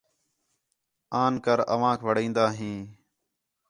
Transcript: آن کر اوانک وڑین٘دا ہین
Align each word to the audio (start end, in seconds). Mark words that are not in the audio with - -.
آن 1.21 1.33
کر 1.43 1.59
اوانک 1.73 1.99
وڑین٘دا 2.05 2.45
ہین 2.57 2.79